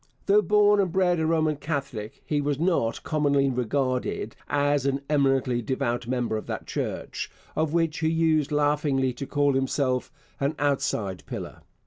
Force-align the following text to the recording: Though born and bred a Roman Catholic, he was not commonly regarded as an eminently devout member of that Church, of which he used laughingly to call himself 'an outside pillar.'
Though 0.25 0.41
born 0.41 0.79
and 0.79 0.91
bred 0.91 1.19
a 1.19 1.27
Roman 1.27 1.57
Catholic, 1.57 2.23
he 2.25 2.41
was 2.41 2.57
not 2.59 3.03
commonly 3.03 3.51
regarded 3.51 4.35
as 4.49 4.87
an 4.87 5.01
eminently 5.11 5.61
devout 5.61 6.07
member 6.07 6.37
of 6.37 6.47
that 6.47 6.65
Church, 6.65 7.29
of 7.55 7.71
which 7.71 7.99
he 7.99 8.09
used 8.09 8.51
laughingly 8.51 9.13
to 9.13 9.27
call 9.27 9.53
himself 9.53 10.11
'an 10.39 10.55
outside 10.57 11.23
pillar.' 11.27 11.61